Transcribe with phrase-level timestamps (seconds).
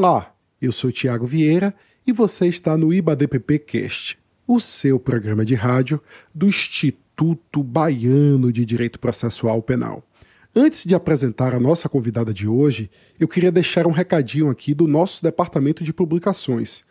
[0.00, 1.74] Olá, eu sou Tiago Vieira
[2.06, 4.16] e você está no IBADPP Cast,
[4.46, 6.00] o seu programa de rádio
[6.32, 10.04] do Instituto Baiano de Direito Processual Penal.
[10.54, 12.88] Antes de apresentar a nossa convidada de hoje,
[13.18, 16.84] eu queria deixar um recadinho aqui do nosso departamento de publicações.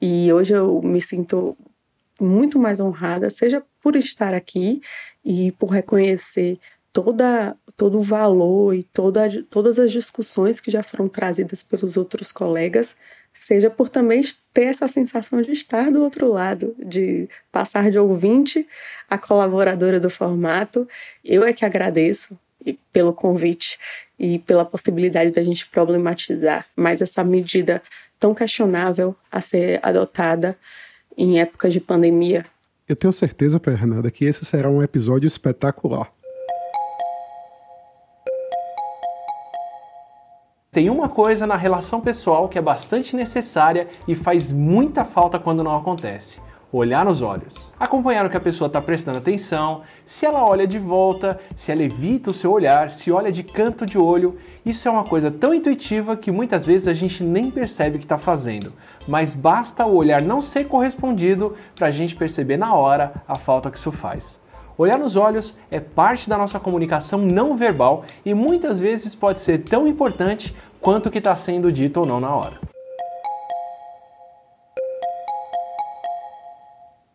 [0.00, 1.54] E hoje eu me sinto
[2.18, 4.80] muito mais honrada, seja por estar aqui
[5.22, 6.58] e por reconhecer
[6.96, 12.32] toda, todo o valor e toda, todas as discussões que já foram trazidas pelos outros
[12.32, 12.96] colegas,
[13.34, 18.66] seja por também ter essa sensação de estar do outro lado, de passar de ouvinte
[19.10, 20.88] a colaboradora do formato.
[21.22, 22.34] Eu é que agradeço
[22.90, 23.78] pelo convite
[24.18, 27.82] e pela possibilidade da gente problematizar mais essa medida
[28.18, 30.56] tão questionável a ser adotada
[31.14, 32.46] em épocas de pandemia.
[32.88, 36.15] Eu tenho certeza, Fernanda, que esse será um episódio espetacular.
[40.76, 45.64] Tem uma coisa na relação pessoal que é bastante necessária e faz muita falta quando
[45.64, 46.38] não acontece
[46.70, 47.72] olhar nos olhos.
[47.80, 51.82] Acompanhar o que a pessoa está prestando atenção, se ela olha de volta, se ela
[51.82, 54.36] evita o seu olhar, se olha de canto de olho.
[54.66, 58.18] Isso é uma coisa tão intuitiva que muitas vezes a gente nem percebe que está
[58.18, 58.70] fazendo.
[59.08, 63.70] Mas basta o olhar não ser correspondido para a gente perceber na hora a falta
[63.70, 64.38] que isso faz.
[64.78, 69.58] Olhar nos olhos é parte da nossa comunicação não verbal e muitas vezes pode ser
[69.58, 72.60] tão importante quanto o que está sendo dito ou não na hora.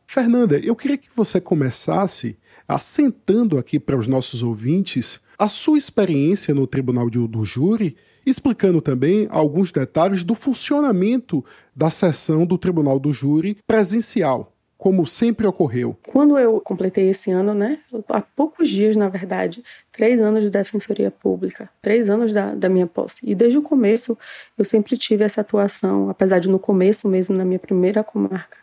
[0.08, 6.54] Fernanda, eu queria que você começasse assentando aqui para os nossos ouvintes a sua experiência
[6.54, 7.96] no Tribunal do Júri,
[8.26, 11.46] explicando também alguns detalhes do funcionamento
[11.76, 14.51] da sessão do Tribunal do Júri presencial,
[14.82, 15.96] como sempre ocorreu.
[16.08, 17.78] Quando eu completei esse ano, né,
[18.10, 22.88] há poucos dias, na verdade, três anos de defensoria pública, três anos da, da minha
[22.88, 23.20] posse.
[23.24, 24.18] E desde o começo
[24.58, 28.58] eu sempre tive essa atuação, apesar de no começo mesmo, na minha primeira comarca,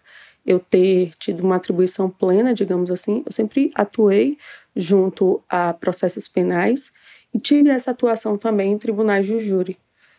[0.45, 4.37] eu ter tido uma atribuição plena, digamos assim, eu sempre atuei
[4.75, 6.91] junto a processos penais
[7.33, 9.79] e tive essa atuação também em tribunais de júri.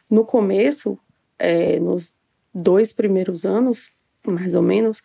[0.10, 0.98] No começo,
[1.38, 2.14] é, nos
[2.56, 3.90] dois primeiros anos,
[4.26, 5.02] mais ou menos,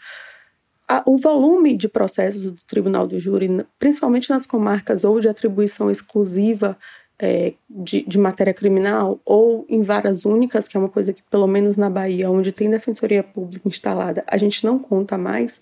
[1.06, 6.76] o volume de processos do tribunal do júri, principalmente nas comarcas ou de atribuição exclusiva
[7.18, 11.46] é, de, de, matéria criminal ou em varas únicas, que é uma coisa que, pelo
[11.46, 15.60] menos na Bahia, onde tem defensoria pública instalada, a gente não conta mais,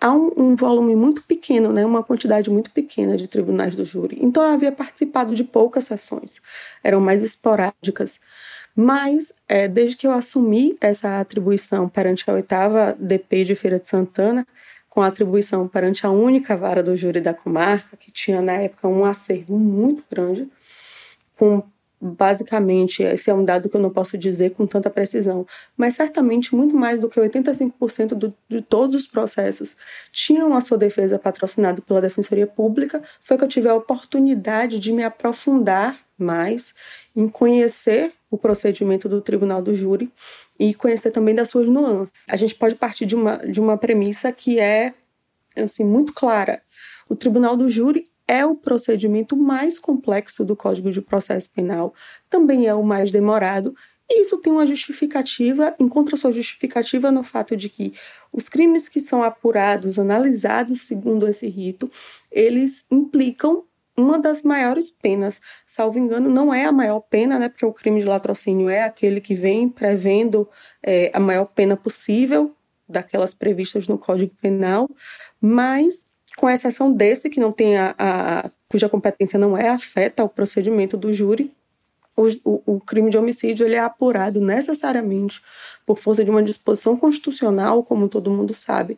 [0.00, 4.18] há um, um, volume muito pequeno, né, uma quantidade muito pequena de tribunais do júri.
[4.20, 6.40] Então, eu havia participado de poucas sessões,
[6.82, 8.18] eram mais esporádicas.
[8.74, 13.88] Mas, é, desde que eu assumi essa atribuição perante a oitava DP de Feira de
[13.88, 14.46] Santana,
[14.88, 19.04] com atribuição perante a única vara do júri da comarca, que tinha na época um
[19.04, 20.48] acervo muito grande,
[21.36, 21.62] com
[22.04, 26.54] basicamente, esse é um dado que eu não posso dizer com tanta precisão, mas certamente
[26.54, 29.74] muito mais do que 85% do, de todos os processos
[30.12, 34.92] tinham a sua defesa patrocinada pela Defensoria Pública, foi que eu tive a oportunidade de
[34.92, 36.74] me aprofundar mais
[37.14, 40.10] em conhecer o procedimento do Tribunal do Júri
[40.58, 42.22] e conhecer também das suas nuances.
[42.28, 44.94] A gente pode partir de uma, de uma premissa que é
[45.56, 46.62] assim muito clara.
[47.08, 51.94] O Tribunal do Júri é o procedimento mais complexo do Código de Processo Penal,
[52.28, 53.76] também é o mais demorado,
[54.08, 57.94] e isso tem uma justificativa, encontra sua justificativa no fato de que
[58.32, 61.90] os crimes que são apurados, analisados segundo esse rito,
[62.30, 63.64] eles implicam
[63.96, 65.40] uma das maiores penas.
[65.66, 67.48] Salvo engano, não é a maior pena, né?
[67.48, 70.48] Porque o crime de latrocínio é aquele que vem prevendo
[70.82, 72.54] é, a maior pena possível
[72.88, 74.88] daquelas previstas no Código Penal,
[75.40, 76.06] mas
[76.36, 80.96] com exceção desse, que não tem a, a cuja competência não é afeta ao procedimento
[80.96, 81.52] do júri,
[82.16, 85.42] o, o, crime de homicídio ele é apurado necessariamente
[85.84, 88.96] por força de uma disposição constitucional, como todo mundo sabe,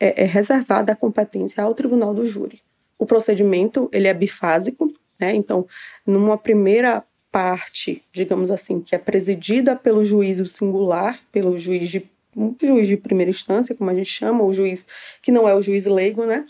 [0.00, 2.62] é, é reservada a competência ao tribunal do júri.
[2.98, 5.34] O procedimento ele é bifásico, né?
[5.34, 5.66] Então,
[6.06, 12.54] numa primeira parte, digamos assim, que é presidida pelo juízo singular, pelo juiz de um
[12.60, 14.86] juiz de primeira instância, como a gente chama, o juiz
[15.22, 16.44] que não é o juiz leigo, né?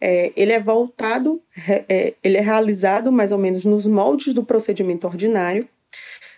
[0.00, 1.42] É, ele é voltado,
[1.88, 5.68] é, ele é realizado mais ou menos nos moldes do procedimento ordinário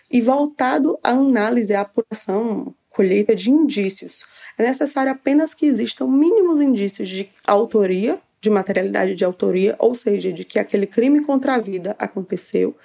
[0.09, 4.25] e voltado à análise, à apuração, colheita de indícios.
[4.57, 10.31] É necessário apenas que existam mínimos indícios de autoria, de materialidade de autoria, ou seja,
[10.31, 12.75] de que aquele crime contra a vida aconteceu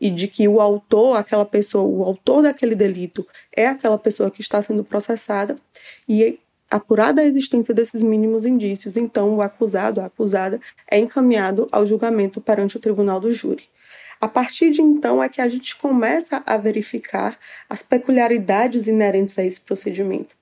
[0.00, 4.40] e de que o autor, aquela pessoa, o autor daquele delito é aquela pessoa que
[4.40, 5.56] está sendo processada
[6.08, 6.38] e
[6.72, 10.58] Apurada a existência desses mínimos indícios, então o acusado, a acusada,
[10.90, 13.64] é encaminhado ao julgamento perante o tribunal do júri.
[14.18, 17.38] A partir de então é que a gente começa a verificar
[17.68, 20.34] as peculiaridades inerentes a esse procedimento.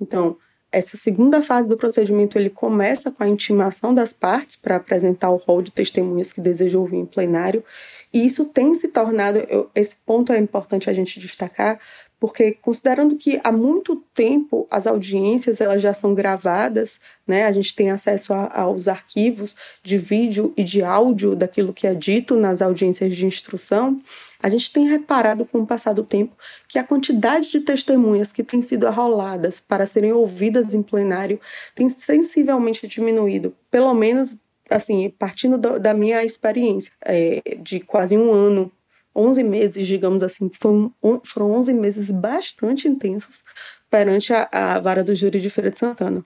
[0.00, 0.38] Então,
[0.76, 5.36] essa segunda fase do procedimento ele começa com a intimação das partes para apresentar o
[5.36, 7.64] rol de testemunhas que desejam ouvir em plenário,
[8.12, 11.80] e isso tem se tornado, eu, esse ponto é importante a gente destacar,
[12.18, 17.46] porque considerando que há muito tempo as audiências elas já são gravadas, né?
[17.46, 21.94] A gente tem acesso a, aos arquivos de vídeo e de áudio daquilo que é
[21.94, 24.00] dito nas audiências de instrução.
[24.42, 26.34] A gente tem reparado com o passar do tempo
[26.68, 31.40] que a quantidade de testemunhas que têm sido arroladas para serem ouvidas em plenário
[31.74, 34.36] tem sensivelmente diminuído, pelo menos
[34.70, 38.70] assim, partindo do, da minha experiência é, de quase um ano
[39.16, 40.92] 11 meses, digamos assim, foram,
[41.24, 43.42] foram 11 meses bastante intensos
[43.90, 46.24] perante a, a vara do júri de Feira de Santana.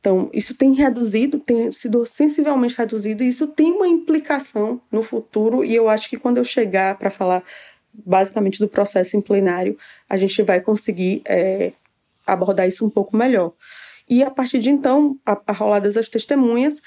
[0.00, 5.64] Então, isso tem reduzido, tem sido sensivelmente reduzido, e isso tem uma implicação no futuro,
[5.64, 7.42] e eu acho que quando eu chegar para falar
[7.92, 9.76] basicamente do processo em plenário,
[10.08, 11.72] a gente vai conseguir é,
[12.26, 13.52] abordar isso um pouco melhor.
[14.08, 16.80] E a partir de então, arroladas as testemunhas,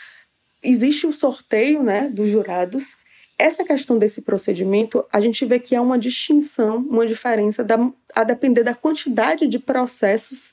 [0.63, 2.95] existe o sorteio né, dos jurados,
[3.41, 7.77] essa questão desse procedimento, a gente vê que há uma distinção, uma diferença da,
[8.15, 10.51] a depender da quantidade de processos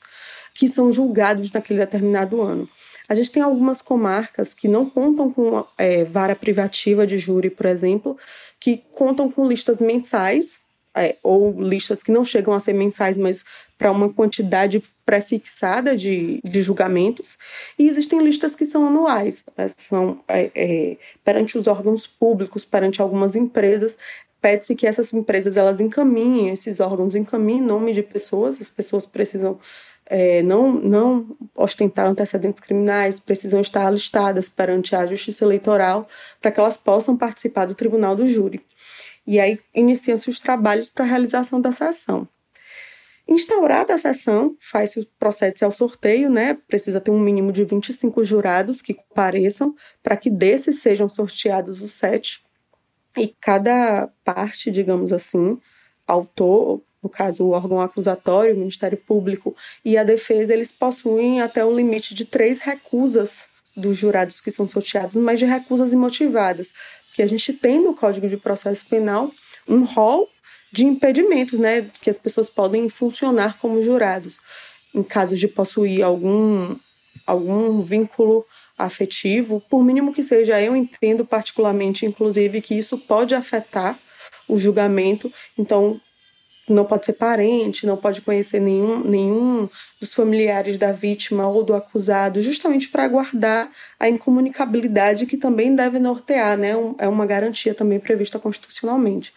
[0.55, 2.67] que são julgados naquele determinado ano.
[3.07, 7.67] A gente tem algumas comarcas que não contam com é, vara privativa de júri, por
[7.67, 8.17] exemplo,
[8.59, 10.59] que contam com listas mensais
[10.95, 13.45] é, ou listas que não chegam a ser mensais, mas
[13.79, 17.37] para uma quantidade prefixada de, de julgamentos,
[17.79, 23.01] e existem listas que são anuais, né, são é, é, perante os órgãos públicos, perante
[23.01, 23.97] algumas empresas,
[24.41, 29.57] pede-se que essas empresas elas encaminhem, esses órgãos encaminhem nome de pessoas, as pessoas precisam
[30.05, 36.07] é, não, não ostentar antecedentes criminais, precisam estar alistadas perante a Justiça Eleitoral
[36.41, 38.61] para que elas possam participar do Tribunal do Júri.
[39.25, 42.27] E aí iniciam-se os trabalhos para a realização da sessão.
[43.29, 46.57] Instaurada a sessão, faz-se procede-se ao sorteio, né?
[46.67, 51.93] Precisa ter um mínimo de 25 jurados que compareçam para que desses sejam sorteados os
[51.93, 52.43] sete.
[53.15, 55.59] E cada parte, digamos assim,
[56.07, 61.63] autor, no caso o órgão acusatório, o Ministério Público e a defesa, eles possuem até
[61.63, 66.73] um limite de três recusas dos jurados que são sorteados, mas de recusas imotivadas,
[67.13, 69.31] que a gente tem no Código de Processo Penal
[69.67, 70.27] um rol
[70.71, 74.39] de impedimentos, né, que as pessoas podem funcionar como jurados,
[74.93, 76.75] em caso de possuir algum
[77.25, 78.43] algum vínculo
[78.77, 83.99] afetivo, por mínimo que seja, eu entendo particularmente, inclusive, que isso pode afetar
[84.47, 85.31] o julgamento.
[85.57, 86.01] Então,
[86.67, 91.73] não pode ser parente, não pode conhecer nenhum, nenhum dos familiares da vítima ou do
[91.73, 96.73] acusado, justamente para guardar a incomunicabilidade que também deve nortear, né?
[96.99, 99.33] é uma garantia também prevista constitucionalmente.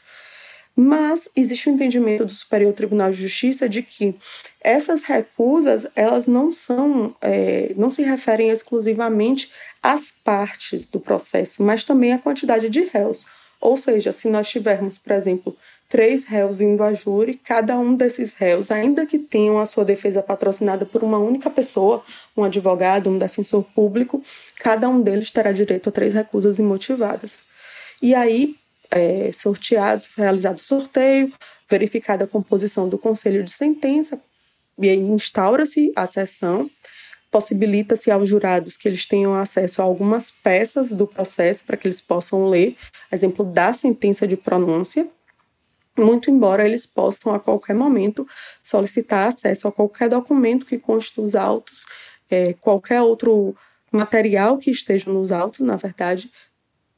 [0.75, 4.15] Mas existe o um entendimento do Superior Tribunal de Justiça de que
[4.61, 9.51] essas recusas elas não são, é, não se referem exclusivamente
[9.83, 13.27] às partes do processo, mas também à quantidade de réus.
[13.61, 15.57] Ou seja, se nós tivermos, por exemplo,
[15.89, 20.23] três réus indo a júri, cada um desses réus, ainda que tenham a sua defesa
[20.23, 22.03] patrocinada por uma única pessoa,
[22.35, 24.23] um advogado, um defensor público,
[24.57, 27.39] cada um deles terá direito a três recusas imotivadas.
[28.01, 28.57] E aí,
[28.93, 31.33] é, sorteado, realizado o sorteio,
[31.69, 34.21] verificada a composição do conselho de sentença,
[34.79, 36.71] e aí instaura-se a sessão,
[37.31, 42.01] possibilita-se aos jurados que eles tenham acesso a algumas peças do processo para que eles
[42.01, 42.77] possam ler,
[43.11, 45.09] exemplo da sentença de pronúncia,
[45.97, 48.27] muito embora eles possam a qualquer momento
[48.63, 51.85] solicitar acesso a qualquer documento que conste os autos,
[52.31, 53.55] é, qualquer outro
[53.91, 56.31] material que esteja nos autos, na verdade,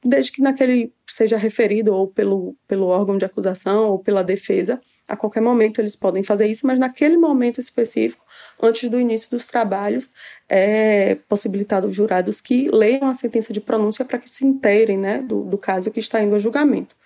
[0.05, 5.17] desde que naquele seja referido ou pelo, pelo órgão de acusação ou pela defesa, a
[5.17, 8.25] qualquer momento eles podem fazer isso, mas naquele momento específico,
[8.63, 10.11] antes do início dos trabalhos,
[10.49, 15.19] é possibilitado aos jurados que leiam a sentença de pronúncia para que se inteirem né,
[15.19, 16.97] do, do caso que está indo a julgamento.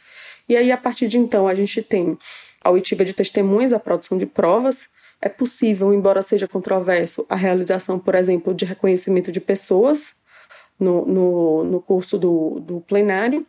[0.48, 2.16] E aí, a partir de então, a gente tem
[2.62, 4.88] a oitiva de testemunhas, a produção de provas.
[5.20, 10.17] É possível, embora seja controverso, a realização, por exemplo, de reconhecimento de pessoas
[10.78, 13.46] no, no, no curso do, do plenário.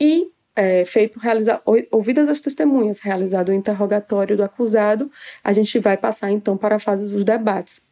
[0.00, 5.10] E é, feito realizar ouvidas as testemunhas, realizado o interrogatório do acusado,
[5.44, 7.84] a gente vai passar então para a fase dos debates.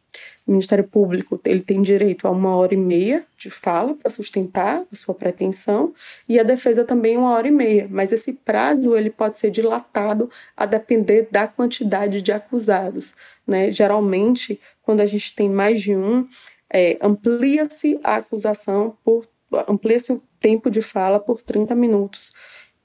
[0.47, 4.85] O Ministério Público ele tem direito a uma hora e meia de fala para sustentar
[4.91, 5.93] a sua pretensão
[6.29, 10.29] e a defesa também uma hora e meia, mas esse prazo ele pode ser dilatado
[10.55, 13.13] a depender da quantidade de acusados.
[13.45, 13.71] Né?
[13.71, 16.27] Geralmente, quando a gente tem mais de um,
[16.75, 19.25] é, amplia-se a acusação por
[19.69, 22.33] amplia-se o tempo de fala por 30 minutos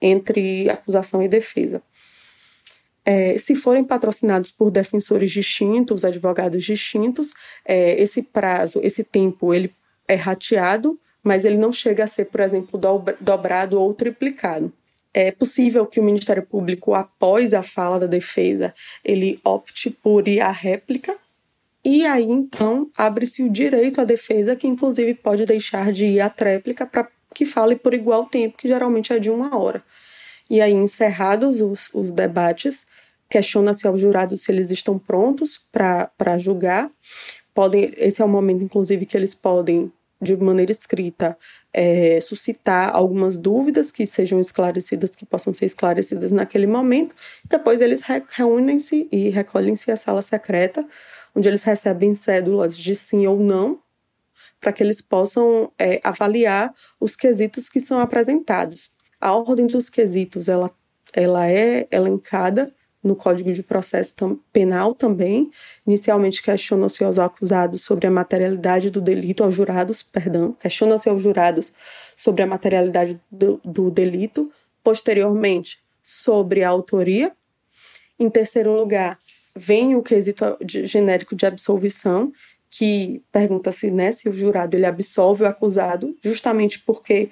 [0.00, 1.82] entre acusação e defesa.
[3.04, 9.74] É, se forem patrocinados por defensores distintos, advogados distintos, é, esse prazo, esse tempo, ele
[10.06, 12.80] é rateado, mas ele não chega a ser, por exemplo,
[13.20, 14.72] dobrado ou triplicado.
[15.12, 18.72] É possível que o Ministério Público, após a fala da defesa,
[19.04, 21.18] ele opte por ir à réplica,
[21.84, 26.28] e aí então abre-se o direito à defesa, que inclusive pode deixar de ir à
[26.28, 29.82] tréplica para que fale por igual tempo, que geralmente é de uma hora.
[30.48, 32.84] E aí, encerrados os, os debates,
[33.28, 36.90] questiona-se aos jurados se eles estão prontos para julgar.
[37.54, 41.38] Podem, esse é o momento, inclusive, que eles podem, de maneira escrita,
[41.72, 47.14] é, suscitar algumas dúvidas que sejam esclarecidas, que possam ser esclarecidas naquele momento.
[47.48, 50.84] Depois eles reúnem-se e recolhem-se à sala secreta,
[51.34, 53.80] onde eles recebem cédulas de sim ou não
[54.60, 58.92] para que eles possam é, avaliar os quesitos que são apresentados.
[59.18, 60.70] A ordem dos quesitos ela,
[61.14, 62.72] ela é elencada
[63.02, 64.14] no Código de Processo
[64.52, 65.50] Penal também.
[65.86, 71.72] Inicialmente questionam-se aos acusados sobre a materialidade do delito, aos jurados, perdão, questionam-se aos jurados
[72.14, 74.52] sobre a materialidade do, do delito.
[74.84, 77.32] Posteriormente, sobre a autoria.
[78.18, 79.18] Em terceiro lugar,
[79.60, 82.32] vem o quesito genérico de absolvição,
[82.70, 87.30] que pergunta-se né, se o jurado ele absolve o acusado, justamente porque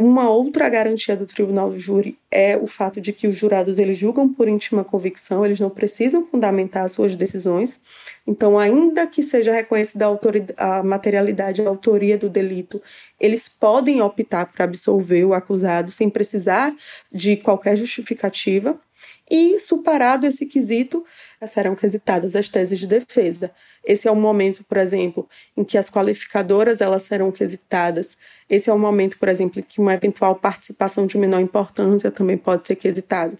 [0.00, 3.98] uma outra garantia do tribunal do júri é o fato de que os jurados eles
[3.98, 7.80] julgam por íntima convicção, eles não precisam fundamentar as suas decisões.
[8.24, 10.06] Então, ainda que seja reconhecida
[10.56, 12.80] a, a materialidade, a autoria do delito,
[13.18, 16.72] eles podem optar por absolver o acusado sem precisar
[17.12, 18.80] de qualquer justificativa.
[19.28, 21.04] E, superado esse quesito,
[21.46, 23.50] serão quesitadas as teses de defesa.
[23.84, 28.16] Esse é o momento, por exemplo, em que as qualificadoras elas serão quesitadas.
[28.50, 32.36] Esse é o momento, por exemplo, em que uma eventual participação de menor importância também
[32.36, 33.38] pode ser quesitado.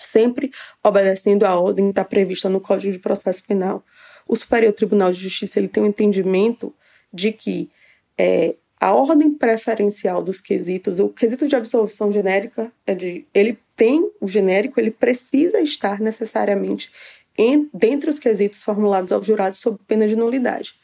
[0.00, 0.50] Sempre
[0.82, 3.84] obedecendo à ordem que está prevista no Código de Processo Penal.
[4.28, 6.72] O Superior Tribunal de Justiça ele tem um entendimento
[7.12, 7.70] de que
[8.16, 14.12] é, a ordem preferencial dos quesitos, o quesito de absolvição genérica é de ele tem
[14.20, 16.92] o genérico, ele precisa estar necessariamente
[17.38, 20.74] em, dentre os quesitos formulados aos jurados sob pena de nulidade.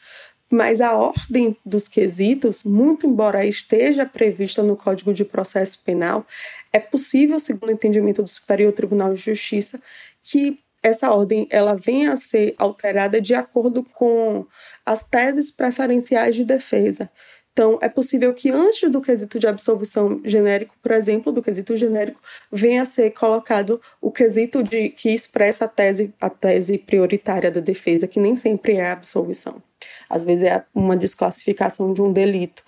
[0.49, 6.25] Mas a ordem dos quesitos, muito embora esteja prevista no Código de Processo Penal,
[6.73, 9.79] é possível, segundo o entendimento do Superior Tribunal de Justiça,
[10.23, 14.43] que essa ordem ela venha a ser alterada de acordo com
[14.83, 17.11] as teses preferenciais de defesa.
[17.57, 22.21] Então, é possível que antes do quesito de absolvição genérico, por exemplo, do quesito genérico,
[22.51, 27.59] venha a ser colocado o quesito de que expressa a tese, a tese prioritária da
[27.59, 29.59] defesa, que nem sempre é a absolvição.
[30.07, 32.63] Às vezes é uma desclassificação de um delito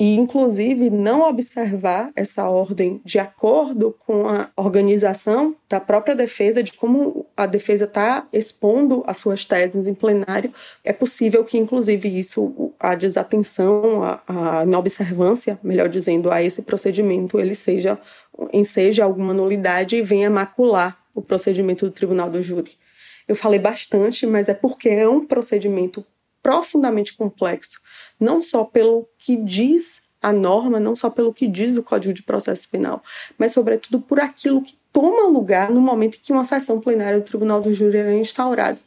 [0.00, 6.72] e, inclusive, não observar essa ordem de acordo com a organização da própria defesa, de
[6.72, 12.72] como a defesa está expondo as suas teses em plenário, é possível que, inclusive, isso,
[12.80, 17.98] a desatenção, a, a inobservância, melhor dizendo, a esse procedimento, ele seja,
[18.54, 22.72] enseja alguma nulidade e venha macular o procedimento do tribunal do júri.
[23.28, 26.02] Eu falei bastante, mas é porque é um procedimento
[26.42, 27.80] profundamente complexo,
[28.20, 32.22] não só pelo que diz a norma, não só pelo que diz o Código de
[32.22, 33.02] Processo Penal,
[33.38, 37.24] mas sobretudo por aquilo que toma lugar no momento em que uma sessão plenária do
[37.24, 38.78] Tribunal do Júri é instaurada.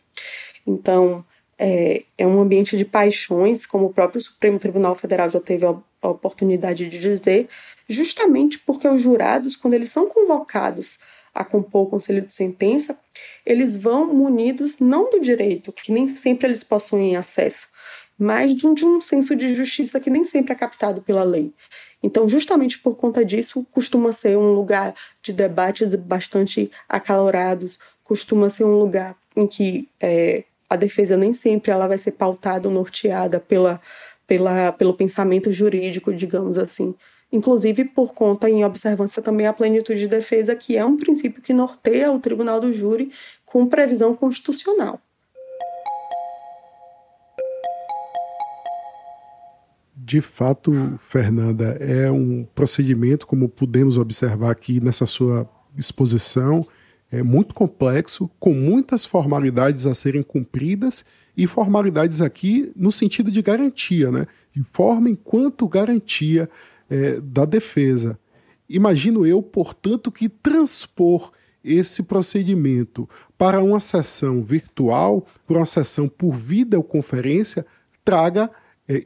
[0.66, 1.26] Então,
[1.58, 5.76] é, é, um ambiente de paixões, como o próprio Supremo Tribunal Federal já teve a,
[6.02, 7.48] a oportunidade de dizer,
[7.88, 11.00] justamente porque os jurados, quando eles são convocados
[11.34, 12.98] a compor o conselho de sentença,
[13.46, 17.68] eles vão munidos não do direito, que nem sempre eles possuem acesso,
[18.24, 21.52] mas de um, de um senso de justiça que nem sempre é captado pela lei.
[22.02, 28.64] Então, justamente por conta disso, costuma ser um lugar de debates bastante acalorados, costuma ser
[28.64, 33.42] um lugar em que é, a defesa nem sempre ela vai ser pautada ou norteada
[33.42, 33.82] pela,
[34.26, 36.96] pela, pelo pensamento jurídico, digamos assim.
[37.30, 41.52] Inclusive por conta, em observância também, à plenitude de defesa, que é um princípio que
[41.54, 43.12] norteia o tribunal do júri
[43.46, 45.02] com previsão constitucional.
[50.14, 50.72] De fato,
[51.10, 56.64] Fernanda, é um procedimento, como pudemos observar aqui nessa sua exposição,
[57.12, 61.04] é muito complexo, com muitas formalidades a serem cumpridas
[61.36, 64.28] e formalidades aqui no sentido de garantia, né?
[64.56, 66.48] de forma enquanto garantia
[66.88, 68.16] é, da defesa.
[68.70, 71.32] Imagino eu, portanto, que transpor
[71.64, 77.66] esse procedimento para uma sessão virtual, para uma sessão por videoconferência,
[78.06, 78.52] traga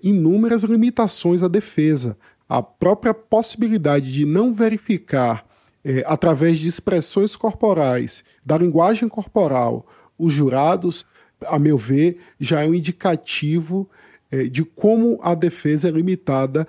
[0.03, 2.17] inúmeras limitações à defesa.
[2.48, 5.46] A própria possibilidade de não verificar,
[5.84, 9.86] é, através de expressões corporais, da linguagem corporal,
[10.17, 11.05] os jurados,
[11.46, 13.89] a meu ver, já é um indicativo
[14.31, 16.67] é, de como a defesa é limitada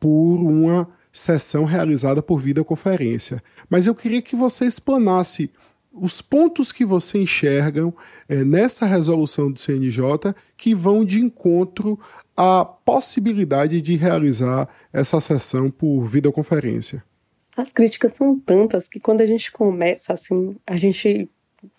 [0.00, 3.42] por uma sessão realizada por videoconferência.
[3.68, 5.50] Mas eu queria que você explanasse
[5.92, 7.94] os pontos que você enxergam
[8.28, 11.98] é, nessa resolução do CNJ que vão de encontro
[12.40, 17.02] a possibilidade de realizar essa sessão por videoconferência?
[17.56, 21.28] As críticas são tantas que quando a gente começa assim, a gente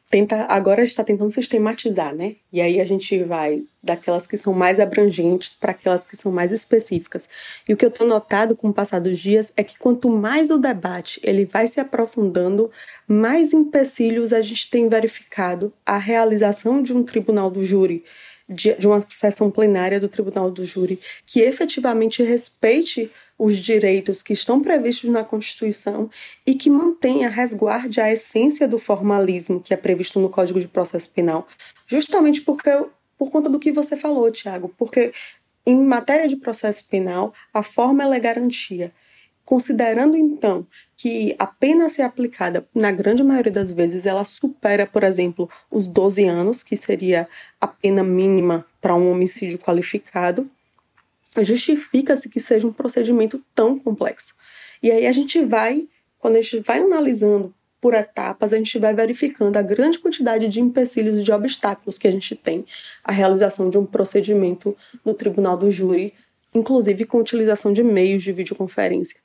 [0.09, 2.35] tenta agora está tentando sistematizar, né?
[2.51, 6.51] E aí a gente vai daquelas que são mais abrangentes para aquelas que são mais
[6.51, 7.29] específicas.
[7.65, 10.51] E o que eu tenho notado com o passar dos dias é que quanto mais
[10.51, 12.69] o debate ele vai se aprofundando,
[13.07, 18.03] mais empecilhos a gente tem verificado a realização de um tribunal do júri
[18.49, 24.33] de, de uma sessão plenária do Tribunal do Júri que efetivamente respeite os direitos que
[24.33, 26.09] estão previstos na Constituição
[26.45, 31.09] e que mantenha, resguarde a essência do formalismo que é previsto no Código de Processo
[31.09, 31.47] Penal,
[31.87, 32.69] justamente porque
[33.17, 35.13] por conta do que você falou, Tiago, porque
[35.65, 38.91] em matéria de processo penal, a forma é garantia.
[39.49, 45.03] Considerando então que a pena ser aplicada, na grande maioria das vezes, ela supera, por
[45.03, 47.27] exemplo, os 12 anos, que seria
[47.59, 50.47] a pena mínima para um homicídio qualificado,
[51.39, 54.35] justifica-se que seja um procedimento tão complexo.
[54.83, 55.87] E aí a gente vai,
[56.19, 60.61] quando a gente vai analisando por etapas, a gente vai verificando a grande quantidade de
[60.61, 62.67] empecilhos e de obstáculos que a gente tem
[63.03, 66.13] à realização de um procedimento no tribunal do júri,
[66.53, 69.17] inclusive com utilização de meios de videoconferência.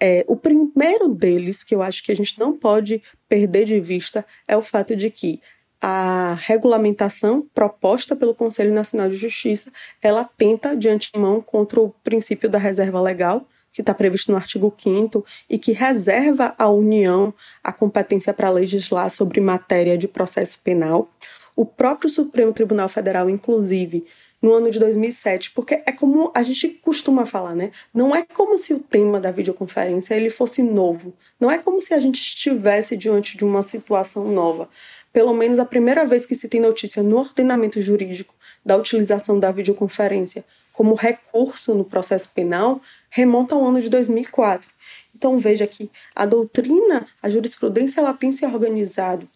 [0.00, 4.24] É, o primeiro deles, que eu acho que a gente não pode perder de vista,
[4.46, 5.40] é o fato de que
[5.80, 12.48] a regulamentação proposta pelo Conselho Nacional de Justiça, ela tenta de antemão contra o princípio
[12.48, 17.32] da reserva legal, que está previsto no artigo 5 e que reserva à União
[17.62, 21.08] a competência para legislar sobre matéria de processo penal.
[21.54, 24.04] O próprio Supremo Tribunal Federal, inclusive,
[24.40, 27.72] no ano de 2007, porque é como a gente costuma falar, né?
[27.92, 31.12] Não é como se o tema da videoconferência ele fosse novo.
[31.40, 34.68] Não é como se a gente estivesse diante de uma situação nova.
[35.12, 39.50] Pelo menos a primeira vez que se tem notícia no ordenamento jurídico da utilização da
[39.50, 44.70] videoconferência como recurso no processo penal remonta ao ano de 2004.
[45.12, 49.28] Então veja que a doutrina, a jurisprudência, ela tem se organizado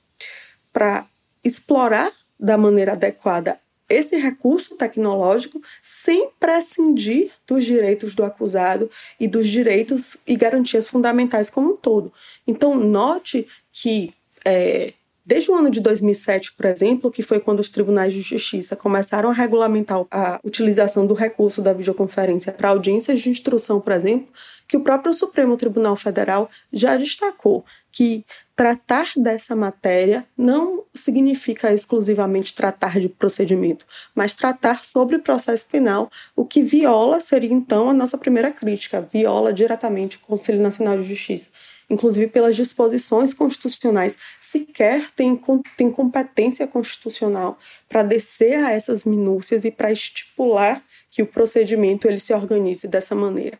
[0.72, 1.04] para
[1.42, 3.58] explorar da maneira adequada
[3.94, 11.50] esse recurso tecnológico sem prescindir dos direitos do acusado e dos direitos e garantias fundamentais
[11.50, 12.12] como um todo.
[12.46, 14.12] Então, note que
[14.44, 14.92] é,
[15.24, 19.30] Desde o ano de 2007, por exemplo, que foi quando os tribunais de justiça começaram
[19.30, 24.28] a regulamentar a utilização do recurso da videoconferência para audiências de instrução, por exemplo,
[24.66, 28.24] que o próprio Supremo Tribunal Federal já destacou que
[28.56, 36.44] tratar dessa matéria não significa exclusivamente tratar de procedimento, mas tratar sobre processo penal, o
[36.44, 41.50] que viola seria então a nossa primeira crítica, viola diretamente o Conselho Nacional de Justiça
[41.88, 45.40] inclusive pelas disposições constitucionais, sequer tem,
[45.77, 52.18] tem competência constitucional para descer a essas minúcias e para estipular que o procedimento ele
[52.18, 53.59] se organize dessa maneira.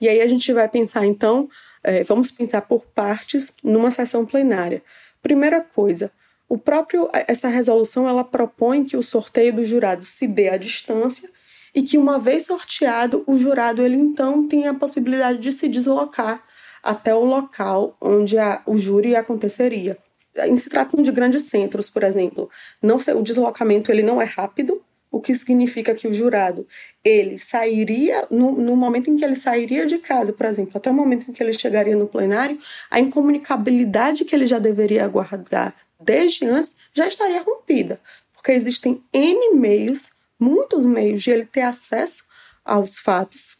[0.00, 1.48] E aí a gente vai pensar então,
[1.82, 4.82] é, vamos pensar por partes numa sessão plenária.
[5.20, 6.12] Primeira coisa,
[6.48, 11.28] o próprio essa resolução ela propõe que o sorteio do jurado se dê à distância
[11.74, 16.44] e que uma vez sorteado o jurado ele então tem a possibilidade de se deslocar
[16.84, 19.96] até o local onde a, o júri aconteceria.
[20.36, 22.50] Em se tratando de grandes centros, por exemplo,
[22.82, 26.66] não o deslocamento ele não é rápido, o que significa que o jurado
[27.04, 30.94] ele sairia no, no, momento em que ele sairia de casa, por exemplo, até o
[30.94, 32.58] momento em que ele chegaria no plenário,
[32.90, 38.00] a incomunicabilidade que ele já deveria aguardar desde antes já estaria rompida,
[38.34, 42.24] porque existem N meios, muitos meios de ele ter acesso
[42.64, 43.58] aos fatos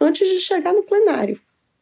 [0.00, 1.40] antes de chegar no plenário.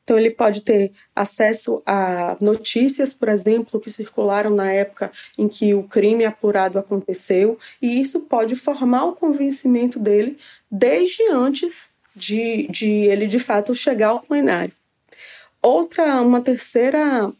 [0.08, 5.74] Então, ele pode ter acesso a notícias, por exemplo, que circularam na época em que
[5.74, 10.38] o crime apurado aconteceu, e isso pode formar o convencimento dele
[10.70, 14.72] desde antes de, de ele de fato chegar ao plenário.
[15.60, 17.30] Outra, uma terceira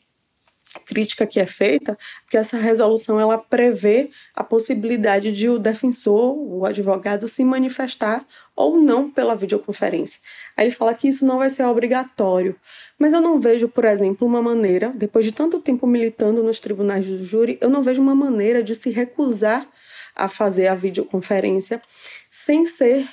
[0.79, 1.99] crítica que é feita,
[2.31, 8.81] que essa resolução ela prevê a possibilidade de o defensor, o advogado, se manifestar ou
[8.81, 10.21] não pela videoconferência.
[10.57, 12.57] Aí ele fala que isso não vai ser obrigatório,
[12.99, 17.05] mas eu não vejo, por exemplo, uma maneira, depois de tanto tempo militando nos tribunais
[17.05, 19.67] do júri, eu não vejo uma maneira de se recusar
[20.15, 21.83] a fazer a videoconferência
[22.31, 23.07] sem ser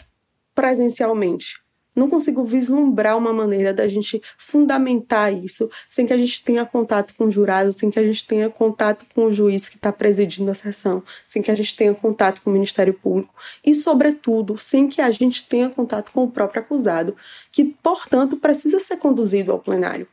[0.53, 1.64] presencialmente
[1.95, 7.13] não consigo vislumbrar uma maneira da gente fundamentar isso sem que a gente tenha contato
[7.17, 10.51] com o jurado, sem que a gente tenha contato com o juiz que está presidindo
[10.51, 14.87] a sessão, sem que a gente tenha contato com o Ministério Público e, sobretudo, sem
[14.87, 17.15] que a gente tenha contato com o próprio acusado,
[17.51, 20.07] que, portanto, precisa ser conduzido ao plenário.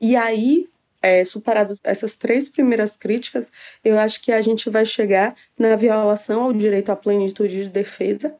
[0.00, 0.68] E aí,
[1.00, 3.52] é, superadas essas três primeiras críticas,
[3.84, 8.34] eu acho que a gente vai chegar na violação ao direito à plenitude de defesa,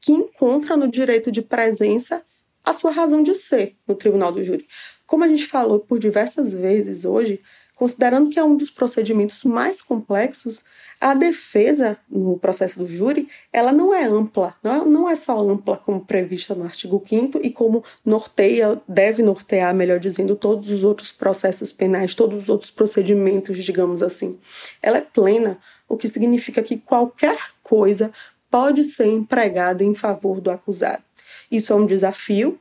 [0.00, 2.22] que encontra no direito de presença
[2.64, 4.66] a sua razão de ser no tribunal do júri.
[5.06, 7.40] Como a gente falou por diversas vezes hoje,
[7.76, 10.64] considerando que é um dos procedimentos mais complexos,
[11.00, 15.36] a defesa no processo do júri, ela não é ampla, não é, não é só
[15.40, 20.84] ampla como prevista no artigo 5 e como norteia, deve nortear, melhor dizendo, todos os
[20.84, 24.38] outros processos penais, todos os outros procedimentos, digamos assim.
[24.80, 28.12] Ela é plena, o que significa que qualquer coisa
[28.48, 31.02] pode ser empregada em favor do acusado.
[31.52, 32.58] Isso é um desafio,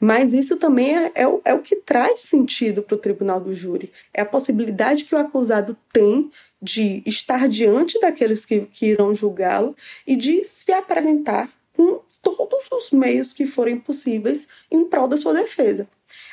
[0.00, 3.54] mas isso também é, é, o, é o que traz sentido para o tribunal do
[3.54, 3.92] júri.
[4.14, 9.76] É a possibilidade que o acusado tem de estar diante daqueles que, que irão julgá-lo
[10.06, 15.34] e de se apresentar com todos os meios que forem possíveis em prol da sua
[15.34, 15.86] defesa.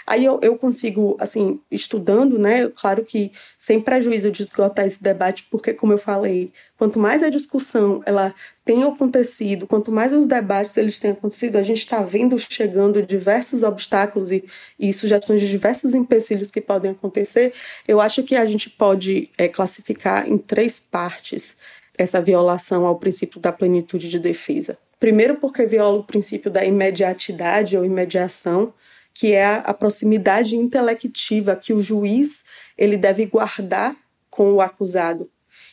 [0.08, 2.70] Aí eu, eu consigo, assim, estudando, né?
[2.70, 7.30] Claro que sem prejuízo de esgotar esse debate, porque, como eu falei, quanto mais a
[7.30, 12.40] discussão ela tem acontecido, quanto mais os debates eles têm acontecido, a gente está vendo
[12.40, 14.46] chegando diversos obstáculos e,
[14.80, 17.54] e, sugestões de diversos empecilhos que podem acontecer.
[17.86, 21.58] Eu acho que a gente pode é, classificar em três partes
[21.98, 24.78] essa violação ao princípio da plenitude de defesa.
[25.00, 28.74] Primeiro, porque viola o princípio da imediatidade ou imediação,
[29.18, 32.46] que é a, proximidade intelectiva que o juiz
[32.78, 33.98] ele deve guardar
[34.30, 35.28] com o acusado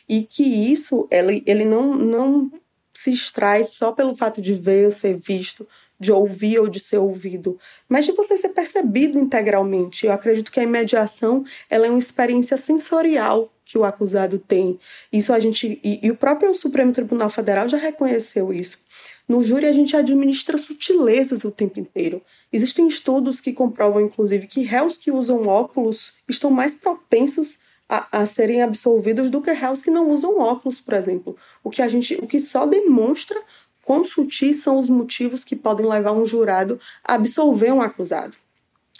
[0.09, 2.51] e que isso ele, ele não, não
[2.91, 5.67] se extrai só pelo fato de ver ou ser visto,
[5.99, 10.07] de ouvir ou de ser ouvido, mas de você ser percebido integralmente.
[10.07, 14.79] Eu acredito que a imediação ela é uma experiência sensorial que o acusado tem.
[15.13, 18.79] Isso a gente e, e o próprio Supremo Tribunal Federal já reconheceu isso.
[19.27, 22.21] No júri a gente administra sutilezas o tempo inteiro.
[22.53, 27.59] Existem estudos que comprovam, inclusive, que réus que usam óculos estão mais propensos
[27.89, 31.35] a, a, serem absolvidos do que réus que não usam óculos, por exemplo.
[31.63, 33.39] O que a gente, o que só demonstra
[33.83, 38.35] quão sutis são os motivos que podem levar um jurado a absolver um acusado.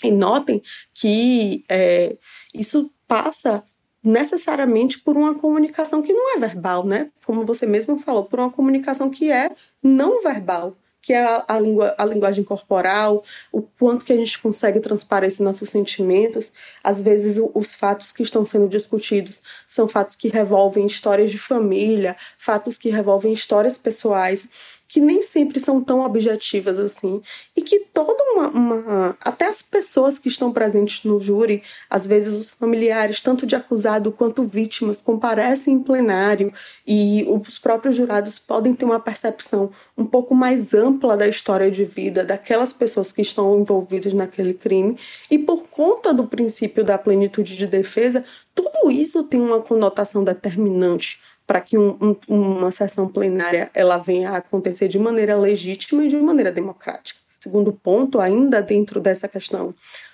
[0.04, 0.62] E notem
[0.94, 2.16] que é,
[2.54, 3.64] isso passa
[4.06, 7.12] necessariamente por uma comunicação que não é verbal, né?
[7.26, 9.50] Como você mesmo falou, por uma comunicação que é
[9.82, 11.56] não verbal que é a, a,
[12.00, 16.52] a linguagem corporal, o quanto que a gente consegue transparecer nossos sentimentos.
[16.84, 22.18] Às vezes, os fatos que estão sendo discutidos são fatos que revolvem histórias de família,
[22.40, 24.48] fatos que revolvem histórias pessoais
[24.88, 27.22] que nem sempre são tão objetivas assim.
[27.56, 32.40] E que toda uma, uma, até as pessoas que estão presentes no júri, às vezes
[32.40, 36.54] os familiares, tanto de acusado quanto vítimas, comparecem em plenário
[36.86, 41.84] e os próprios jurados podem ter uma percepção um pouco mais ampla da história de
[41.84, 44.98] vida daquelas pessoas que estão envolvidas naquele crime.
[45.30, 51.20] E por conta do princípio da plenitude de defesa, tudo isso tem uma conotação determinante
[51.46, 56.08] para que um, um, uma sessão plenária ela venha a acontecer de maneira legítima e
[56.08, 57.20] de maneira democrática.
[57.40, 59.74] Segundo ponto, ainda dentro dessa questão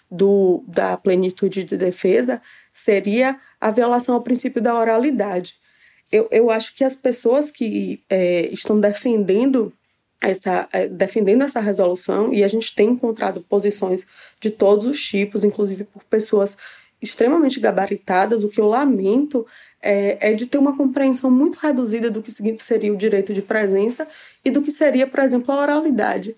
[0.09, 2.41] do, da plenitude de defesa,
[2.73, 5.55] seria a violação ao princípio da oralidade.
[6.11, 9.71] Eu, eu acho que as pessoas que é, estão defendendo
[10.19, 14.05] essa, é, defendendo essa resolução, e a gente tem encontrado posições
[14.39, 16.57] de todos os tipos, inclusive por pessoas
[17.01, 19.47] extremamente gabaritadas, o que eu lamento
[19.81, 24.07] é, é, de ter uma compreensão muito reduzida do que seria o direito de presença
[24.45, 26.35] e do que seria, por exemplo, a oralidade.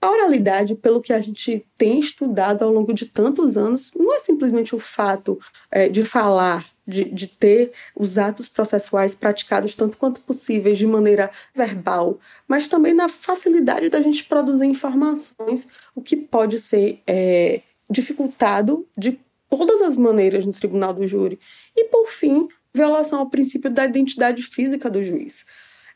[0.00, 4.20] A oralidade, pelo que a gente tem estudado ao longo de tantos anos, não é
[4.20, 10.20] simplesmente o fato é, de falar, de, de ter os atos processuais praticados tanto quanto
[10.20, 16.58] possíveis de maneira verbal, mas também na facilidade da gente produzir informações, o que pode
[16.60, 19.18] ser é, dificultado de
[19.50, 21.40] todas as maneiras no tribunal do júri.
[21.76, 25.44] E, por fim, violação ao princípio da identidade física do juiz.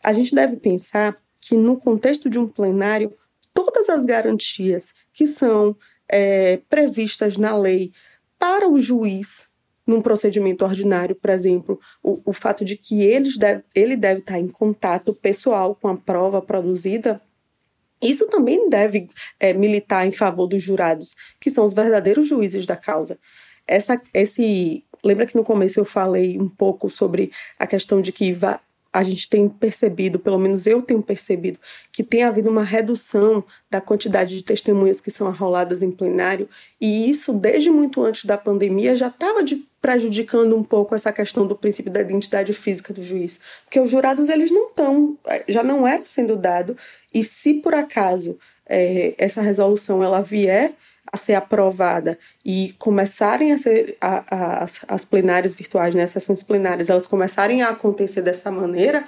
[0.02, 3.14] A gente deve pensar que, no contexto de um plenário,
[3.54, 5.76] todas as garantias que são
[6.08, 7.92] é, previstas na lei
[8.38, 9.50] para o juiz
[9.86, 14.38] num procedimento ordinário, por exemplo, o, o fato de que eles deve, ele deve estar
[14.38, 17.20] em contato pessoal com a prova produzida,
[18.00, 19.08] isso também deve
[19.38, 23.18] é, militar em favor dos jurados, que são os verdadeiros juízes da causa.
[23.66, 28.36] Essa, esse, lembra que no começo eu falei um pouco sobre a questão de que
[28.92, 31.58] a gente tem percebido, pelo menos eu tenho percebido,
[31.90, 36.46] que tem havido uma redução da quantidade de testemunhas que são arroladas em plenário,
[36.78, 39.40] e isso, desde muito antes da pandemia, já estava
[39.80, 44.28] prejudicando um pouco essa questão do princípio da identidade física do juiz, porque os jurados
[44.28, 46.76] eles não estão, já não era sendo dado,
[47.14, 50.74] e se por acaso é, essa resolução ela vier
[51.12, 56.10] a ser aprovada e começarem a ser a, a, as, as plenárias virtuais, né, as
[56.10, 59.04] sessões plenárias, elas começarem a acontecer dessa maneira,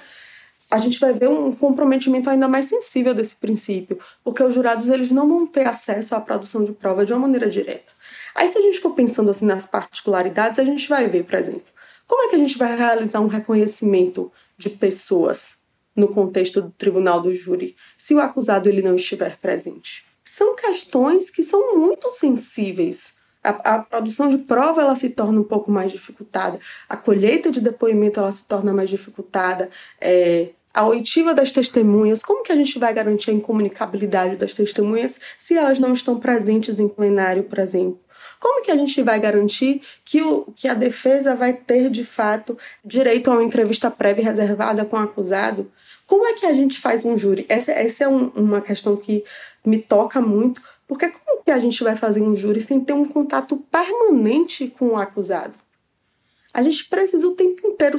[0.69, 5.09] a gente vai ver um comprometimento ainda mais sensível desse princípio, porque os jurados eles
[5.09, 7.91] não vão ter acesso à produção de prova de uma maneira direta.
[8.35, 11.73] Aí se a gente for pensando assim nas particularidades, a gente vai ver, por exemplo,
[12.05, 15.57] como é que a gente vai realizar um reconhecimento de pessoas
[15.95, 20.04] no contexto do tribunal do júri se o acusado ele não estiver presente?
[20.25, 23.13] São questões que são muito sensíveis.
[23.43, 26.59] A, a, produção de prova ela se torna um pouco mais dificultada,
[26.89, 29.69] a colheita de depoimento ela se torna mais dificultada,
[30.01, 35.21] é, a oitiva das testemunhas, como que a gente vai garantir a incomunicabilidade das testemunhas
[35.37, 37.99] se elas não estão presentes em plenário, por exemplo?
[38.39, 42.57] Como que a gente vai garantir que, o, que a defesa vai ter, de fato,
[42.83, 45.71] direito a uma entrevista prévia reservada com o acusado?
[46.05, 47.45] Como é que a gente faz um júri?
[47.49, 49.23] Essa, essa é um, uma questão que
[49.65, 53.05] me toca muito, porque como que a gente vai fazer um júri sem ter um
[53.05, 55.53] contato permanente com o acusado?
[56.53, 57.97] A gente precisa o tempo inteiro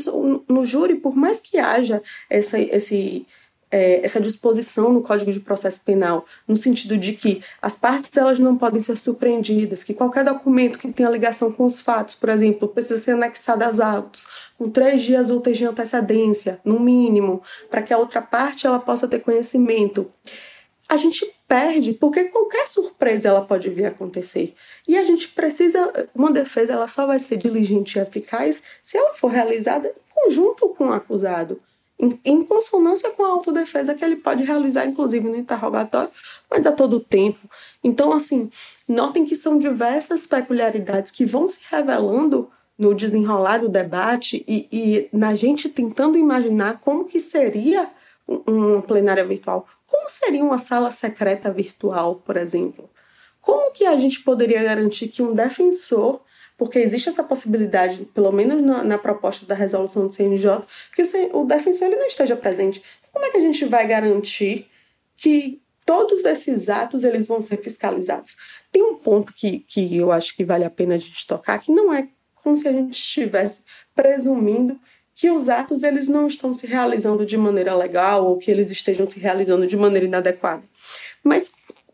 [0.49, 3.27] no júri, por mais que haja essa, esse,
[3.71, 8.39] é, essa disposição no Código de Processo Penal, no sentido de que as partes elas
[8.39, 12.69] não podem ser surpreendidas, que qualquer documento que tenha ligação com os fatos, por exemplo,
[12.69, 14.27] precisa ser anexado aos autos,
[14.57, 19.09] com três dias úteis de antecedência, no mínimo, para que a outra parte ela possa
[19.09, 20.11] ter conhecimento.
[20.89, 24.55] A gente perde porque qualquer surpresa ela pode vir a acontecer.
[24.87, 29.15] E a gente precisa, uma defesa ela só vai ser diligente e eficaz se ela
[29.15, 31.61] for realizada em conjunto com o acusado
[31.99, 36.11] em, em consonância com a autodefesa que ele pode realizar, inclusive no interrogatório,
[36.51, 37.49] mas a todo tempo.
[37.83, 38.51] Então, assim,
[38.89, 45.09] notem que são diversas peculiaridades que vão se revelando no desenrolar do debate e, e
[45.13, 47.91] na gente tentando imaginar como que seria
[48.47, 49.67] uma plenária virtual.
[49.87, 52.91] Como seria uma sala secreta virtual, por exemplo?
[53.41, 56.21] Como que a gente poderia garantir que um defensor
[56.57, 60.63] porque existe essa possibilidade, pelo menos na, na proposta da resolução do CNJ,
[60.95, 62.83] que o, o defensor ele não esteja presente.
[63.13, 64.67] Como é que a gente vai garantir
[65.17, 68.37] que todos esses atos eles vão ser fiscalizados?
[68.73, 71.73] Tem um ponto que, que eu acho que vale a pena a gente tocar, que
[71.73, 73.63] não é como se a gente estivesse
[73.95, 74.79] presumindo
[75.15, 79.09] que os atos eles não estão se realizando de maneira legal ou que eles estejam
[79.09, 80.63] se realizando de maneira inadequada.
[81.25, 81.51] Mas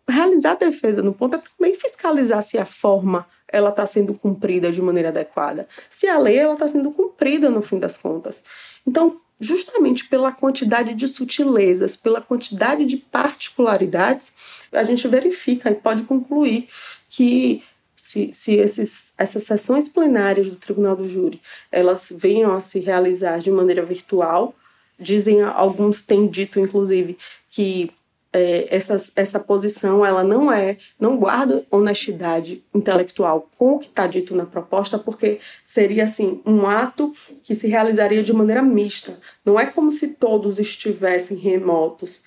[0.09, 4.73] realizar a defesa no ponto é também fiscalizar se a forma ela está sendo cumprida
[4.73, 8.43] de maneira adequada, se a lei ela está sendo cumprida no fim das contas.
[8.87, 14.33] Então, justamente pela quantidade de sutilezas, pela quantidade de particularidades,
[14.73, 16.69] a gente verifica e pode concluir
[17.09, 17.63] que
[17.95, 23.39] se, se esses, essas sessões plenárias do Tribunal do Júri elas venham a se realizar
[23.39, 24.55] de maneira virtual,
[24.99, 27.17] dizem alguns têm dito inclusive
[27.51, 27.93] que
[28.33, 34.35] é, essa, posição ela não é, não guarda honestidade intelectual com o que está dito
[34.35, 39.19] na proposta, porque seria assim um ato que se realizaria de maneira mista.
[39.45, 42.23] Não é como se todos estivessem remotos.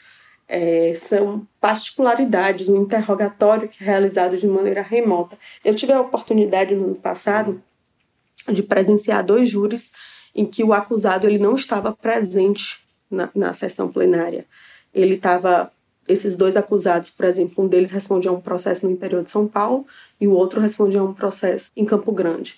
[0.47, 5.35] É, são particularidades, um interrogatório que é realizado de maneira remota.
[5.63, 7.59] Eu tive a oportunidade no ano passado
[8.47, 9.91] de presenciar dois júris
[10.35, 14.45] em que o acusado ele não estava presente na, na sessão plenária.
[14.93, 15.71] Ele estava
[16.07, 19.47] esses dois acusados, por exemplo, um deles respondia a um processo no interior de São
[19.47, 19.85] Paulo
[20.19, 22.55] e o outro respondia a um processo em Campo Grande.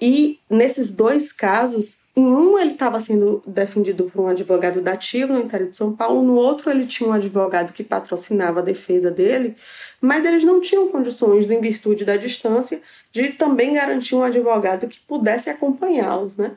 [0.00, 5.40] E nesses dois casos, em um ele estava sendo defendido por um advogado dativo no
[5.40, 9.56] interior de São Paulo, no outro ele tinha um advogado que patrocinava a defesa dele,
[10.00, 12.80] mas eles não tinham condições, em virtude da distância,
[13.12, 16.52] de também garantir um advogado que pudesse acompanhá-los, né?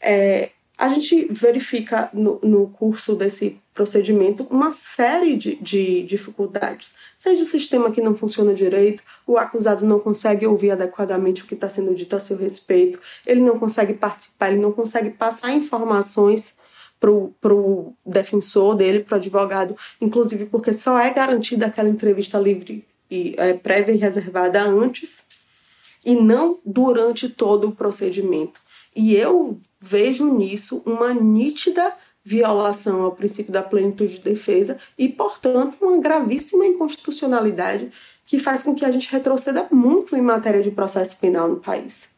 [0.00, 6.94] É, a gente verifica no, no, curso desse procedimento uma série de, de, dificuldades.
[7.16, 11.54] Seja o sistema que não funciona direito, o acusado não consegue ouvir adequadamente o que
[11.54, 16.54] está sendo dito a seu respeito, ele não consegue participar, ele não consegue passar informações
[16.98, 17.08] para
[17.54, 23.36] o defensor dele, para o advogado, inclusive porque só é garantida aquela entrevista livre e
[23.38, 25.24] é, prévia e reservada antes
[26.04, 28.60] e não durante todo o procedimento.
[28.96, 31.94] E eu vejo nisso uma nítida
[32.28, 37.90] violação ao princípio da plenitude de defesa e, portanto, uma gravíssima inconstitucionalidade
[38.26, 42.14] que faz com que a gente retroceda muito em matéria de processo penal no país.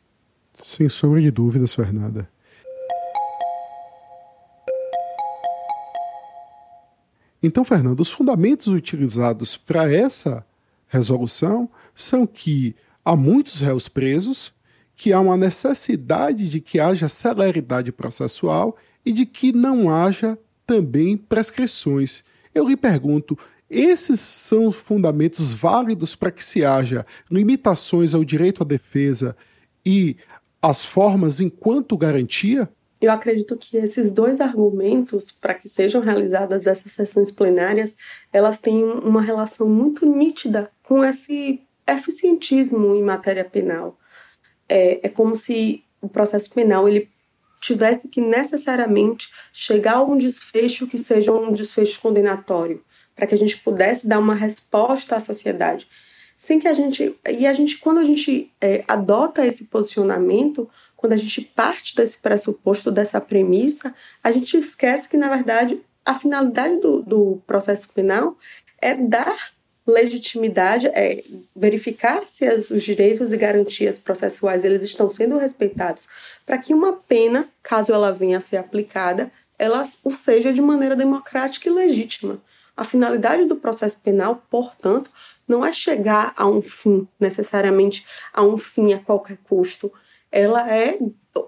[0.65, 2.29] Sem sombra de dúvidas, Fernanda.
[7.41, 10.45] Então, Fernando, os fundamentos utilizados para essa
[10.89, 14.53] resolução são que há muitos réus presos,
[14.97, 21.17] que há uma necessidade de que haja celeridade processual e de que não haja também
[21.17, 22.25] prescrições.
[22.55, 28.67] Eu lhe pergunto, esses são fundamentos válidos para que se haja limitações ao direito à
[28.67, 29.37] defesa
[29.85, 30.17] e
[30.61, 32.69] as formas enquanto garantia?
[33.01, 37.95] Eu acredito que esses dois argumentos, para que sejam realizadas essas sessões plenárias,
[38.31, 43.99] elas têm uma relação muito nítida com esse eficientismo em matéria penal
[44.71, 47.10] é, é como se o processo penal ele
[47.61, 52.83] tivesse que necessariamente chegar a um desfecho que seja um desfecho condenatório,
[53.15, 55.87] para que a gente pudesse dar uma resposta à sociedade.
[56.37, 57.15] Sem que a gente.
[57.31, 62.17] E a gente, quando a gente é, adota esse posicionamento, quando a gente parte desse
[62.19, 63.95] pressuposto, dessa premissa,
[64.25, 68.39] a gente esquece que, na verdade, a finalidade do, do processo penal
[68.81, 69.53] é dar
[69.91, 71.23] legitimidade é
[71.55, 76.09] verificar se os direitos e garantias processuais eles estão sendo respeitados
[76.47, 80.97] para que uma pena, caso ela venha a ser aplicada, ela o seja de maneira
[80.97, 82.41] democrática e legítima.
[82.77, 85.11] A finalidade do processo penal, portanto,
[85.47, 89.93] não é chegar a um fim, necessariamente a um fim a qualquer custo.
[90.33, 90.99] Ela é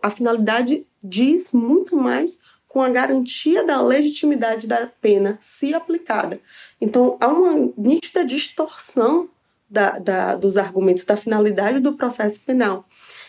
[0.02, 6.40] a finalidade diz muito mais com a garantia da legitimidade da pena, se aplicada.
[6.82, 9.28] Então, há uma nítida distorção
[9.70, 12.84] da, da, dos argumentos, da finalidade do processo penal.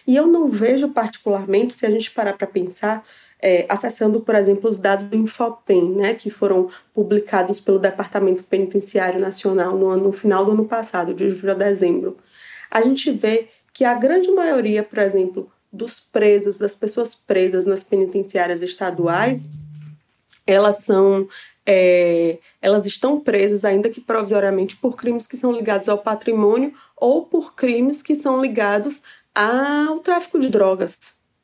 [0.08, 3.06] E eu não vejo particularmente, se a gente parar para pensar,
[3.40, 9.22] é, acessando, por exemplo, os dados do Infopem, né, que foram publicados pelo Departamento Penitenciário
[9.22, 12.18] Nacional no, ano, no final do ano passado, de julho a dezembro,
[12.72, 17.84] a gente vê que a grande maioria, por exemplo, dos presos, das pessoas presas nas
[17.84, 19.48] penitenciárias estaduais,
[20.48, 21.28] elas são
[21.66, 27.26] é, elas estão presas, ainda que provisoriamente, por crimes que são ligados ao patrimônio ou
[27.26, 29.02] por crimes que são ligados
[29.34, 30.98] ao tráfico de drogas.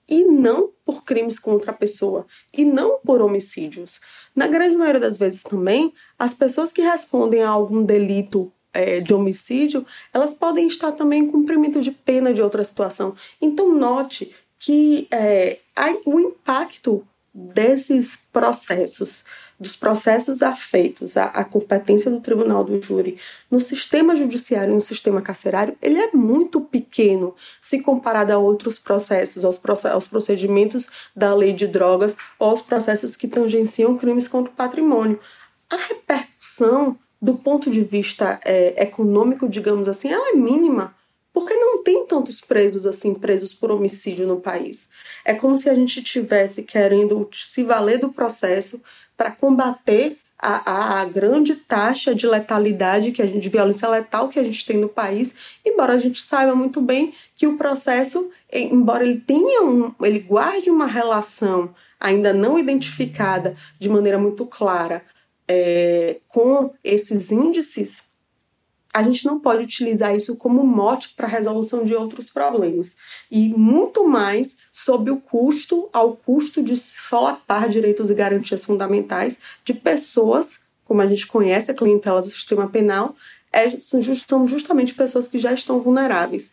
[0.08, 4.01] E não por crimes contra a pessoa, e não por homicídios.
[4.36, 9.13] Na grande maioria das vezes também, as pessoas que respondem a algum delito é, de
[9.13, 13.15] homicídio, elas podem estar também em cumprimento de pena de outra situação.
[13.39, 15.60] Então, note que é,
[16.05, 19.23] o impacto desses processos,
[19.60, 23.17] dos processos afeitos à, à, competência do tribunal do júri
[23.52, 28.80] no sistema judiciário e no sistema carcerário, ele é muito pequeno se comparado a outros
[28.80, 34.52] processos, aos, aos procedimentos da lei de drogas ou aos processos que tangenciam crimes contra
[34.52, 35.19] o patrimônio.
[35.69, 40.95] A repercussão do ponto de vista é, econômico, digamos assim, ela é mínima,
[41.34, 44.89] porque não tem tantos presos assim, presos por homicídio no país.
[45.26, 48.82] É como se a gente tivesse querendo se valer do processo
[49.19, 54.29] para combater a, a, a, grande taxa de letalidade, que a gente, de violência letal
[54.29, 55.35] que a gente tem no país,
[55.65, 60.69] embora a gente saiba muito bem que o processo, embora ele tenha um, ele guarde
[60.69, 65.04] uma relação ainda não identificada de maneira muito clara
[65.46, 68.08] é, com esses índices,
[68.94, 72.96] a gente não pode utilizar isso como mote para a resolução de outros problemas.
[73.29, 79.73] E muito mais sob o custo, ao custo de solapar direitos e garantias fundamentais de
[79.73, 83.15] pessoas, como a gente conhece a clientela do sistema penal,
[83.52, 86.52] é, são justamente pessoas que já estão vulneráveis.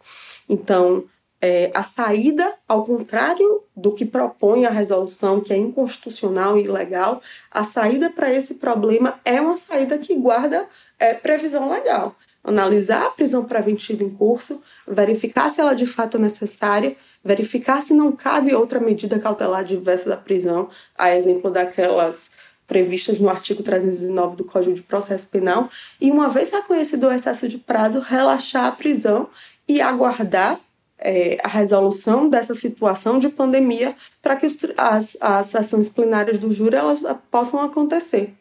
[0.48, 1.04] Então,
[1.40, 7.20] é, a saída, ao contrário do que propõe a resolução, que é inconstitucional e ilegal,
[7.50, 10.66] a saída para esse problema é uma saída que guarda
[10.98, 12.16] é, previsão legal.
[12.46, 17.92] Analisar a prisão preventiva em curso, verificar se ela de fato é necessária, verificar se
[17.92, 22.30] não cabe outra medida cautelar diversa da prisão, a exemplo daquelas
[22.64, 25.68] previstas no artigo 309 do Código de Processo Penal,
[26.00, 29.28] e uma vez reconhecido o excesso de prazo, relaxar a prisão
[29.66, 30.60] e aguardar
[30.98, 36.76] é, a resolução dessa situação de pandemia para que as, as sessões plenárias do júri
[36.76, 38.34] elas possam acontecer.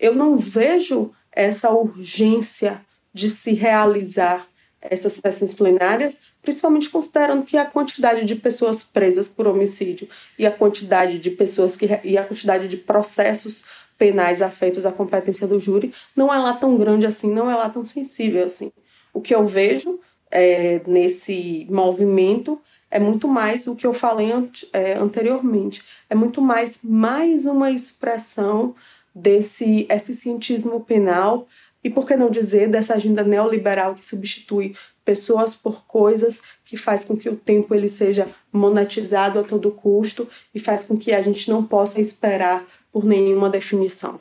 [0.00, 2.80] Eu não vejo essa urgência
[3.12, 4.46] de se realizar
[4.80, 10.08] essas sessões plenárias, principalmente considerando que a quantidade de pessoas presas por homicídio
[10.38, 13.64] e a quantidade de pessoas que e a quantidade de processos
[13.96, 17.68] penais afeitos à competência do júri não é lá tão grande assim, não é lá
[17.68, 18.72] tão sensível assim.
[19.14, 20.00] O que eu vejo
[20.30, 22.60] é, nesse movimento
[22.90, 24.32] é muito mais o que eu falei
[24.72, 25.84] é, anteriormente.
[26.10, 28.74] É muito mais mais uma expressão
[29.14, 31.46] desse eficientismo penal
[31.84, 34.74] e, por que não dizer, dessa agenda neoliberal que substitui
[35.04, 40.28] pessoas por coisas, que faz com que o tempo ele seja monetizado a todo custo
[40.54, 44.20] e faz com que a gente não possa esperar por nenhuma definição.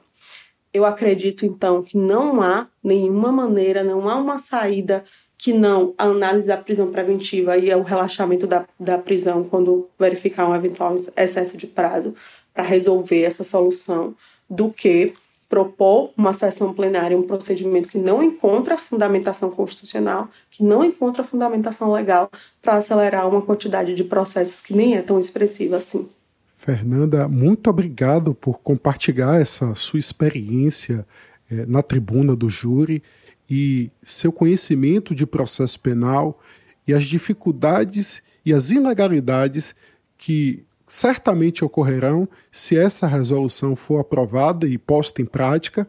[0.74, 5.04] Eu acredito, então, que não há nenhuma maneira, não há uma saída
[5.38, 10.48] que não a análise da prisão preventiva e o relaxamento da, da prisão quando verificar
[10.48, 12.16] um eventual excesso de prazo
[12.54, 14.16] para resolver essa solução,
[14.50, 15.14] do que
[15.52, 21.92] propor uma sessão plenária, um procedimento que não encontra fundamentação constitucional, que não encontra fundamentação
[21.92, 22.32] legal
[22.62, 26.10] para acelerar uma quantidade de processos que nem é tão expressiva assim.
[26.58, 31.06] Fernanda, muito obrigado por compartilhar essa sua experiência
[31.52, 33.04] eh, na tribuna do júri
[33.50, 36.40] e seu conhecimento de processo penal
[36.88, 39.76] e as dificuldades e as ilegalidades
[40.18, 45.88] que certamente ocorrerão se essa resolução for aprovada e posta em prática.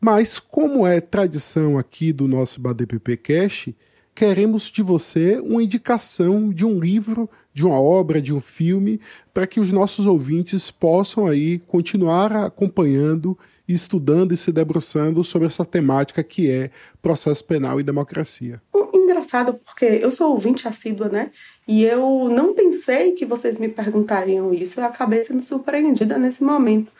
[0.00, 3.68] Mas, como é tradição aqui do nosso BADPP Cash,
[4.14, 8.98] queremos de você uma indicação de um livro, de uma obra, de um filme,
[9.34, 15.64] para que os nossos ouvintes possam aí continuar acompanhando estudando e se debruçando sobre essa
[15.64, 18.60] temática que é processo penal e democracia.
[18.92, 21.30] Engraçado, porque eu sou ouvinte assídua, né?
[21.66, 26.92] E eu não pensei que vocês me perguntariam isso, eu acabei sendo surpreendida nesse momento.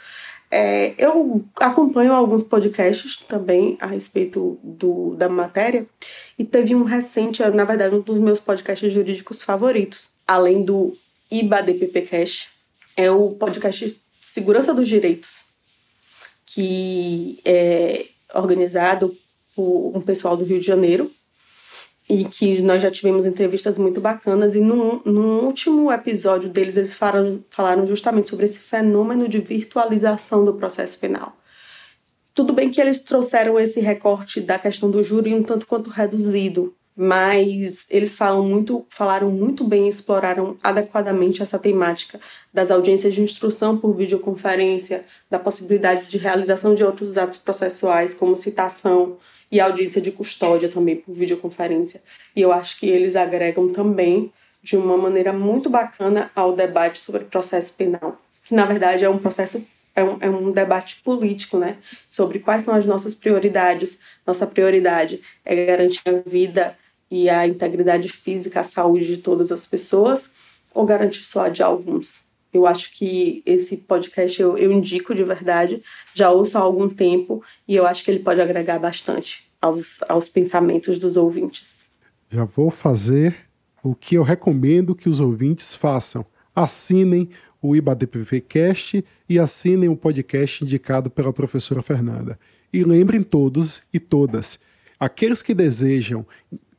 [0.50, 5.86] É, eu acompanho alguns podcasts também a respeito do, da matéria,
[6.38, 10.96] e teve um recente, na verdade, um dos meus podcasts jurídicos favoritos, além do
[11.30, 12.50] IBADPPcast,
[12.96, 15.53] é o podcast Segurança dos Direitos
[16.46, 19.16] que é organizado
[19.54, 21.10] por um pessoal do Rio de Janeiro
[22.08, 26.94] e que nós já tivemos entrevistas muito bacanas e no, no último episódio deles eles
[26.94, 31.36] falaram, falaram justamente sobre esse fenômeno de virtualização do processo penal.
[32.34, 36.74] Tudo bem que eles trouxeram esse recorte da questão do júri um tanto quanto reduzido,
[36.96, 42.20] mas eles falam muito, falaram muito bem, exploraram adequadamente essa temática
[42.52, 48.36] das audiências de instrução por videoconferência, da possibilidade de realização de outros atos processuais, como
[48.36, 49.16] citação
[49.50, 52.00] e audiência de custódia também por videoconferência.
[52.34, 54.32] E eu acho que eles agregam também
[54.62, 59.18] de uma maneira muito bacana ao debate sobre processo penal, que na verdade é um
[59.18, 59.64] processo
[59.96, 61.76] é um, é um debate político, né?
[62.06, 64.00] Sobre quais são as nossas prioridades.
[64.26, 66.76] Nossa prioridade é garantir a vida
[67.10, 70.30] e a integridade física, a saúde de todas as pessoas,
[70.74, 72.22] ou garantir só a de alguns?
[72.52, 75.82] Eu acho que esse podcast eu, eu indico de verdade,
[76.12, 80.28] já ouço há algum tempo e eu acho que ele pode agregar bastante aos, aos
[80.28, 81.86] pensamentos dos ouvintes.
[82.30, 83.36] Já vou fazer
[83.82, 86.24] o que eu recomendo que os ouvintes façam.
[86.54, 87.28] Assinem
[87.60, 92.38] o IBADPVcast e assinem o podcast indicado pela professora Fernanda.
[92.72, 94.60] E lembrem todos e todas,
[94.98, 96.26] aqueles que desejam